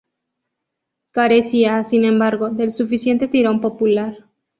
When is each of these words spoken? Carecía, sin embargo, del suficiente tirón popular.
Carecía, 1.11 1.83
sin 1.83 2.05
embargo, 2.05 2.49
del 2.49 2.71
suficiente 2.71 3.27
tirón 3.27 3.61
popular. 3.61 4.25